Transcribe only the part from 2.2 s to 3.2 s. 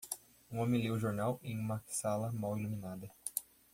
mal iluminada.